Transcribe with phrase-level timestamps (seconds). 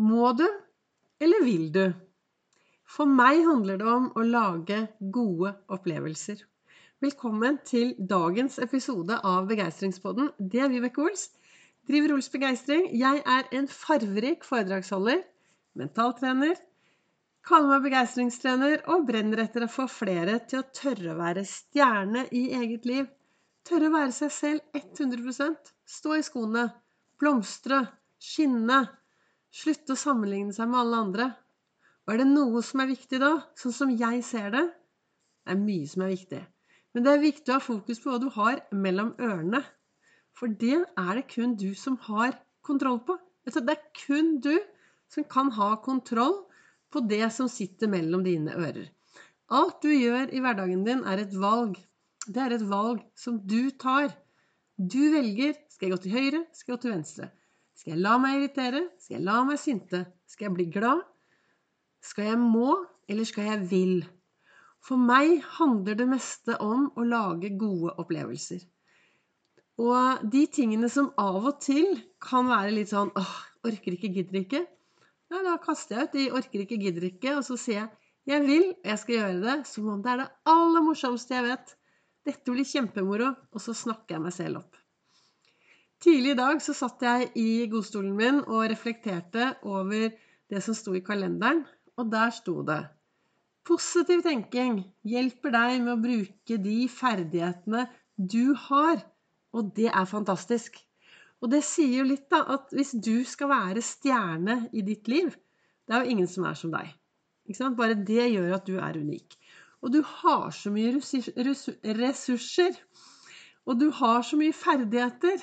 [0.00, 0.46] Må du,
[1.20, 1.82] eller vil du?
[2.88, 4.78] For meg handler det om å lage
[5.12, 6.38] gode opplevelser.
[7.04, 10.30] Velkommen til dagens episode av Begeistringspodden.
[10.40, 11.26] Det er Vibeke Ols.
[11.84, 12.86] Driver Ols Begeistring.
[12.96, 15.20] Jeg er en farverik foredragsholder,
[15.76, 16.56] mentaltrener,
[17.44, 22.24] kaller meg begeistringstrener og brenner etter å få flere til å tørre å være stjerne
[22.32, 23.10] i eget liv.
[23.68, 26.70] Tørre å være seg selv 100% Stå i skoene.
[27.20, 27.82] Blomstre.
[28.20, 28.80] Skinne.
[29.50, 31.26] Slutte å sammenligne seg med alle andre.
[32.06, 35.58] Og er det noe som er viktig da, sånn som jeg ser det Det er
[35.58, 36.40] mye som er viktig.
[36.94, 39.62] Men det er viktig å ha fokus på hva du har mellom ørene.
[40.36, 43.16] For det er det kun du som har kontroll på.
[43.46, 44.54] Det er kun du
[45.10, 46.36] som kan ha kontroll
[46.92, 48.86] på det som sitter mellom dine ører.
[49.50, 51.74] Alt du gjør i hverdagen din, er et valg.
[52.26, 54.12] Det er et valg som du tar.
[54.78, 57.30] Du velger skal jeg gå til høyre, skal jeg gå til venstre.
[57.80, 58.82] Skal jeg la meg irritere?
[59.00, 60.02] Skal jeg la meg sinte?
[60.28, 61.00] Skal jeg bli glad?
[62.04, 62.74] Skal jeg må,
[63.08, 63.94] eller skal jeg vil?
[64.84, 68.66] For meg handler det meste om å lage gode opplevelser.
[69.80, 74.42] Og de tingene som av og til kan være litt sånn åh, orker ikke, gidder
[74.42, 74.62] ikke.
[75.32, 77.90] Ja, da kaster jeg ut de orker ikke, gidder ikke, og så sier jeg
[78.28, 81.46] jeg vil, og jeg skal gjøre det som om det er det aller morsomste jeg
[81.46, 81.72] vet.
[82.28, 83.32] Dette blir kjempemoro.
[83.56, 84.76] Og så snakker jeg meg selv opp.
[86.00, 90.08] Tidlig i dag så satt jeg i godstolen min og reflekterte over
[90.50, 91.66] det som sto i kalenderen
[92.00, 92.80] og der sto det
[93.68, 97.84] Positiv tenking hjelper deg med å bruke de ferdighetene
[98.16, 99.02] du har.
[99.52, 100.78] Og det er fantastisk.
[101.44, 105.36] Og det sier jo litt, da, at hvis du skal være stjerne i ditt liv
[105.84, 106.88] Det er jo ingen som er som deg.
[107.76, 109.36] Bare det gjør at du er unik.
[109.82, 110.96] Og du har så mye
[112.00, 112.76] ressurser.
[113.66, 115.40] Og du har så mye ferdigheter.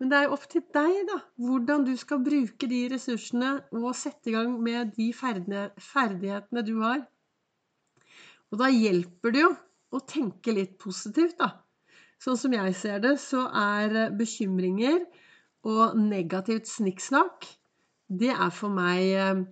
[0.00, 3.90] Men det er jo opp til deg, da, hvordan du skal bruke de ressursene og
[3.98, 7.02] sette i gang med de ferdighetene du har.
[8.50, 9.50] Og da hjelper det jo
[9.92, 11.52] å tenke litt positivt, da.
[12.20, 15.04] Sånn som jeg ser det, så er bekymringer
[15.68, 17.44] og negativt snikksnakk
[18.08, 19.42] Det er for meg eh,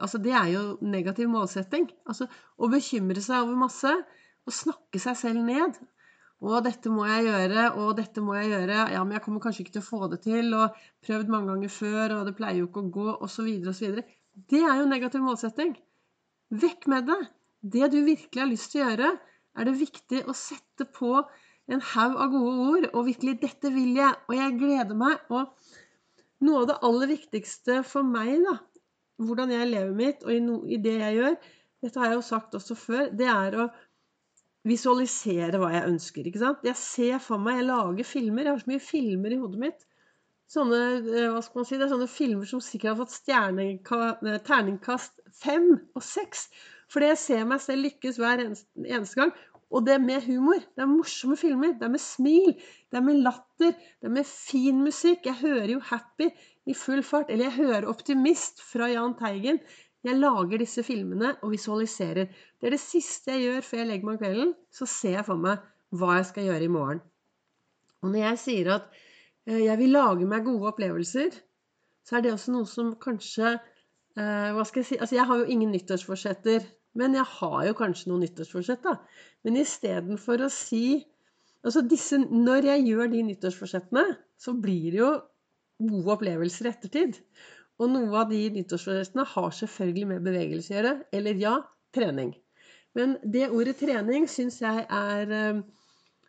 [0.00, 1.88] altså Det er jo negativ målsetting.
[2.08, 2.26] Altså
[2.56, 3.92] å bekymre seg over masse
[4.48, 5.76] og snakke seg selv ned.
[6.38, 7.62] 'Å, dette må jeg gjøre.
[7.82, 8.78] og dette må jeg gjøre.
[8.94, 10.52] Ja, men jeg kommer kanskje ikke til å få det til.
[10.54, 10.76] Og
[11.06, 13.98] prøvd mange ganger før, og det pleier jo ikke å gå, osv., osv.
[14.52, 15.74] Det er jo negativ målsetting.
[16.62, 17.18] Vekk med det.
[17.74, 19.10] Det du virkelig har lyst til å gjøre,
[19.58, 21.10] er det viktig å sette på
[21.68, 25.26] en haug av gode ord, og virkelig 'Dette vil jeg, og jeg gleder meg'.
[25.34, 25.50] Og
[26.46, 28.54] noe av det aller viktigste for meg, da,
[29.18, 31.36] hvordan jeg lever mitt, og i, no, i det jeg gjør,
[31.82, 33.68] dette har jeg jo sagt også før, det er å
[34.66, 36.26] visualisere hva jeg ønsker.
[36.26, 36.64] ikke sant?
[36.66, 38.44] Jeg ser for meg, jeg lager filmer.
[38.44, 39.86] Jeg har så mye filmer i hodet mitt.
[40.48, 44.40] Sånne, eh, hva skal man si, det er sånne filmer som sikkert har fått eh,
[44.48, 46.48] terningkast fem og seks.
[46.88, 49.34] Fordi jeg ser meg selv lykkes hver eneste gang.
[49.68, 50.62] Og det er med humor.
[50.76, 51.74] Det er morsomme filmer.
[51.76, 52.54] Det er med smil.
[52.88, 53.74] Det er med latter.
[54.00, 55.26] Det er med fin musikk.
[55.28, 56.30] Jeg hører jo Happy
[56.64, 57.28] i full fart.
[57.28, 59.60] Eller jeg hører Optimist fra Jahn Teigen.
[60.06, 62.30] Jeg lager disse filmene og visualiserer.
[62.60, 64.54] Det er det siste jeg gjør før jeg legger meg om kvelden.
[64.70, 65.64] Så ser jeg for meg
[65.98, 67.02] hva jeg skal gjøre i morgen.
[68.04, 68.88] Og når jeg sier at
[69.48, 71.34] eh, jeg vil lage meg gode opplevelser,
[72.06, 75.40] så er det også noe som kanskje eh, Hva skal jeg si Altså, jeg har
[75.40, 76.68] jo ingen nyttårsforsetter.
[76.98, 78.96] Men jeg har jo kanskje noen nyttårsforsett, da.
[79.46, 81.02] Men istedenfor å si
[81.66, 84.04] Altså disse, når jeg gjør de nyttårsforsettene,
[84.38, 85.08] så blir det jo
[85.90, 87.16] gode opplevelser i ettertid.
[87.78, 90.94] Og noe av de nyttårsforsettene har selvfølgelig med bevegelse å gjøre.
[91.14, 91.56] Eller ja,
[91.94, 92.32] trening.
[92.98, 95.60] Men det ordet trening syns jeg er eh,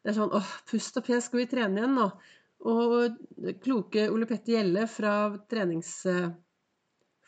[0.03, 2.09] Det er sånn åh, pust og pes, skal vi trene igjen nå?
[2.69, 5.15] Og kloke Ole Petter Gjelle fra.
[5.49, 6.29] Eh,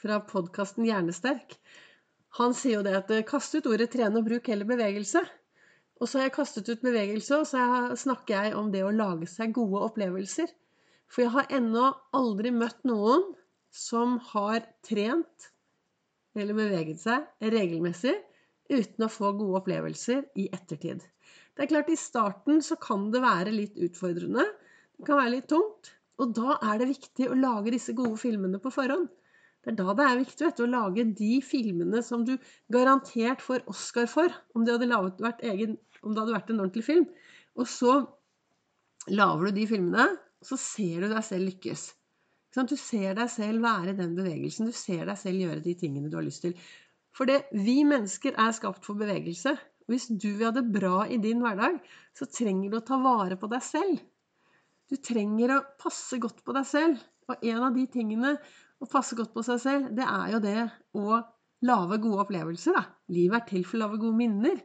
[0.02, 1.60] fra podkasten Hjernesterk,
[2.40, 5.22] han sier jo det at eh, kast ut ordet trene og bruk heller bevegelse.
[6.02, 9.30] Og så har jeg kastet ut bevegelse, og så snakker jeg om det å lage
[9.30, 10.50] seg gode opplevelser.
[11.12, 13.28] For jeg har ennå aldri møtt noen
[13.72, 15.52] som har trent
[16.38, 18.14] eller beveget seg regelmessig
[18.72, 21.02] uten å få gode opplevelser i ettertid.
[21.56, 24.46] Det er klart I starten så kan det være litt utfordrende.
[24.96, 25.92] Det kan være litt tungt.
[26.22, 29.10] Og da er det viktig å lage disse gode filmene på forhånd.
[29.62, 32.34] Det er da det er viktig vet, å lage de filmene som du
[32.74, 37.06] garantert får Oscar for, om det hadde, egen, om det hadde vært en ordentlig film.
[37.60, 38.00] Og så
[39.12, 40.08] lager du de filmene,
[40.42, 41.92] og så ser du deg selv lykkes.
[42.52, 44.68] Du ser deg selv være den bevegelsen.
[44.68, 46.56] Du ser deg selv gjøre de tingene du har lyst til.
[47.16, 49.56] For det, vi mennesker er skapt for bevegelse.
[49.92, 51.80] Hvis du vil ha det bra i din hverdag,
[52.16, 54.04] så trenger du å ta vare på deg selv.
[54.92, 57.04] Du trenger å passe godt på deg selv.
[57.32, 58.36] Og en av de tingene
[58.82, 60.58] å passe godt på seg selv, det er jo det
[61.00, 61.22] å
[61.68, 62.84] lage gode opplevelser, da.
[63.14, 64.60] Livet er til for å lage gode minner.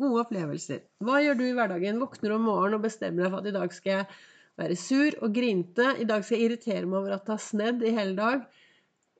[0.00, 0.82] Gode opplevelser.
[1.04, 2.00] Hva gjør du i hverdagen?
[2.02, 4.08] Våkner om morgenen og bestemmer deg for at i dag skal jeg
[4.60, 5.94] være sur og grinte.
[5.98, 8.44] I dag skal jeg irritere meg over at det har snedd i hele dag.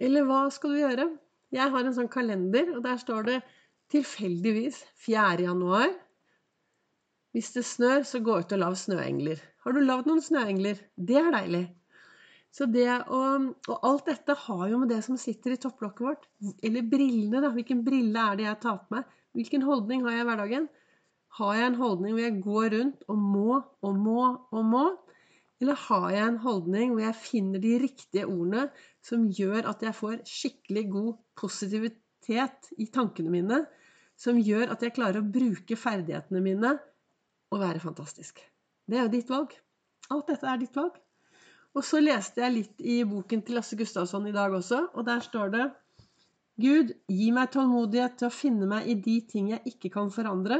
[0.00, 1.08] Eller hva skal du gjøre?
[1.50, 3.40] Jeg har en sånn kalender, og der står det
[3.90, 5.42] tilfeldigvis 4.
[5.48, 5.90] januar.
[7.34, 9.42] Hvis det snør, så gå ut og lag snøengler.
[9.64, 10.80] Har du lagd noen snøengler?
[10.96, 11.64] Det er deilig.
[12.50, 13.20] Så det å,
[13.70, 16.26] og alt dette har jo med det som sitter i topplokket vårt.
[16.66, 17.52] Eller brillene, da.
[17.54, 19.12] Hvilken brille er det jeg tar på meg?
[19.38, 20.66] Hvilken holdning har jeg i hverdagen?
[21.38, 24.84] Har jeg en holdning hvor jeg går rundt og må og må og må?
[25.60, 28.68] Eller har jeg en holdning hvor jeg finner de riktige ordene
[29.04, 31.10] som gjør at jeg får skikkelig god
[31.40, 33.60] positivitet i tankene mine?
[34.20, 36.74] Som gjør at jeg klarer å bruke ferdighetene mine
[37.50, 38.40] og være fantastisk.
[38.88, 39.54] Det er jo ditt valg.
[40.10, 40.96] Alt dette er ditt valg.
[41.76, 45.22] Og så leste jeg litt i boken til Lasse Gustavsson i dag også, og der
[45.22, 45.66] står det
[46.60, 50.58] Gud, gi meg tålmodighet til å finne meg i de ting jeg ikke kan forandre,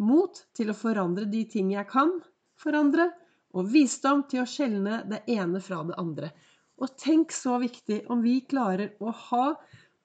[0.00, 2.14] mot til å forandre de ting jeg kan
[2.62, 3.10] forandre,
[3.56, 6.30] og visdom til å skjelne det ene fra det andre.
[6.78, 9.46] Og tenk så viktig om vi klarer å ha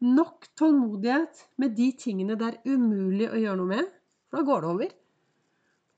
[0.04, 3.92] nok tålmodighet med de tingene det er umulig å gjøre noe med,
[4.30, 4.96] for da går det over.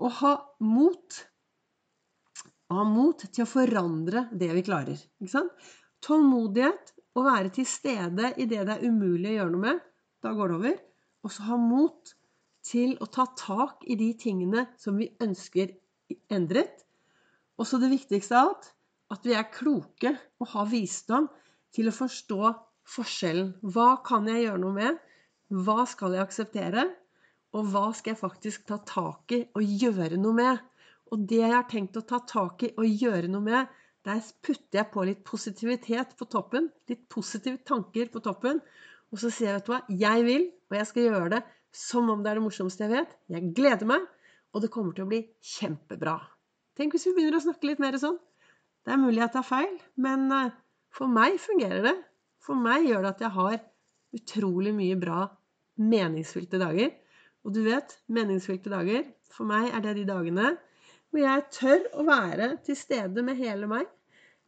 [0.03, 0.33] Og ha
[0.65, 1.23] mot
[2.73, 4.99] ha mot til å forandre det vi klarer.
[6.05, 9.83] Tålmodighet, å være til stede i det det er umulig å gjøre noe med.
[10.19, 10.79] Da går det over.
[11.23, 12.11] Og så ha mot
[12.65, 15.71] til å ta tak i de tingene som vi ønsker
[16.33, 16.83] endret.
[17.55, 18.71] Og så det viktigste av alt
[19.15, 20.11] at vi er kloke
[20.41, 21.27] og har visdom
[21.75, 22.51] til å forstå
[22.95, 23.53] forskjellen.
[23.61, 25.01] Hva kan jeg gjøre noe med?
[25.53, 26.85] Hva skal jeg akseptere?
[27.55, 30.63] Og hva skal jeg faktisk ta tak i og gjøre noe med?
[31.13, 33.73] Og det jeg har tenkt å ta tak i og gjøre noe med,
[34.05, 36.69] der putter jeg på litt positivitet på toppen.
[36.89, 38.59] Litt positive tanker på toppen.
[39.13, 41.43] Og så sier jeg, vet du hva, jeg vil, og jeg skal gjøre det
[41.75, 43.17] som om det er det morsomste jeg vet.
[43.31, 44.05] Jeg gleder meg,
[44.53, 45.21] og det kommer til å bli
[45.55, 46.17] kjempebra.
[46.75, 48.17] Tenk hvis vi begynner å snakke litt mer sånn.
[48.85, 50.53] Det er mulig jeg tar feil, men eh,
[50.93, 51.95] for meg fungerer det.
[52.43, 53.57] For meg gjør det at jeg har
[54.15, 55.23] utrolig mye bra
[55.81, 56.91] meningsfylte dager.
[57.45, 60.55] Og du vet, meningsfylte dager, for meg er det de dagene
[61.15, 63.87] hvor jeg tør å være til stede med hele meg.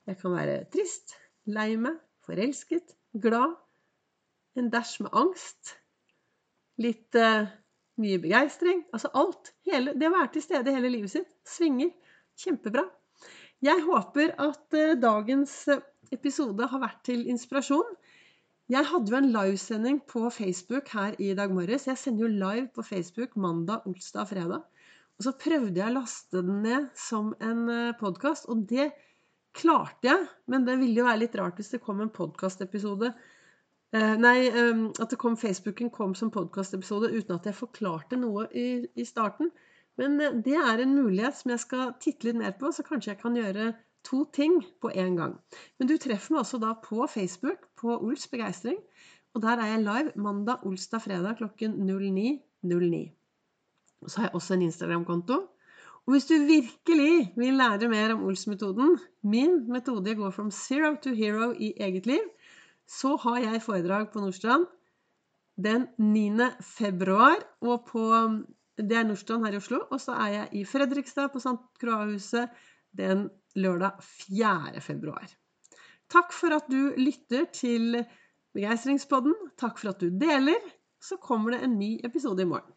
[0.07, 1.13] Jeg kan være trist,
[1.47, 1.95] lei meg,
[2.27, 2.91] forelsket,
[3.23, 3.53] glad,
[4.59, 5.77] en dæsj med angst,
[6.83, 7.47] litt uh,
[8.03, 8.83] mye begeistring.
[8.91, 9.53] Altså alt.
[9.69, 11.93] Hele, det å være til stede hele livet sitt svinger.
[12.37, 12.85] Kjempebra.
[13.65, 15.53] Jeg håper at uh, dagens
[16.13, 17.95] episode har vært til inspirasjon.
[18.67, 21.87] Jeg hadde jo en livesending på Facebook her i dag morges.
[21.87, 24.65] Jeg sender jo live på Facebook mandag, onsdag og fredag.
[25.17, 28.89] Og så prøvde jeg å laste den ned som en eh, podkast, og det
[29.55, 30.27] klarte jeg.
[30.51, 35.07] Men det ville jo være litt rart hvis det kom en podkastepisode eh, Nei, at
[35.15, 39.49] det kom Facebooken kom som podkastepisode uten at jeg forklarte noe i, i starten.
[40.01, 43.13] Men eh, det er en mulighet som jeg skal titte litt mer på, så kanskje
[43.13, 43.71] jeg kan gjøre
[44.07, 45.35] to ting på en gang.
[45.77, 48.79] Men du treffer meg også da på Facebook, på Ols begeistring.
[49.35, 53.03] Og der er jeg live mandag, olsdag, fredag klokken 09.09.
[54.01, 55.37] Og så har jeg også en Instagram-konto.
[56.07, 58.95] Og hvis du virkelig vil lære mer om Ols-metoden,
[59.27, 62.23] min metode går from zero to hero i eget liv,
[62.87, 64.65] så har jeg foredrag på Nordstrand
[65.59, 66.47] den 9.
[66.63, 67.43] februar.
[67.61, 68.05] Og på,
[68.77, 69.81] det er Nordstrand her i Oslo.
[69.91, 71.57] Og så er jeg i Fredrikstad på St.
[71.81, 72.53] Croix-huset
[72.97, 74.81] den lørdag 4.
[74.81, 75.27] februar.
[76.11, 77.99] Takk for at du lytter til
[78.55, 79.35] Begeistringspodden.
[79.59, 80.61] Takk for at du deler.
[81.01, 82.73] Så kommer det en ny episode i morgen.